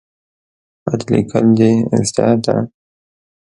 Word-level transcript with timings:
خط 0.89 1.01
لیکل 1.11 1.45
د 1.57 1.59
زده 2.09 2.27
ده؟ 2.43 2.55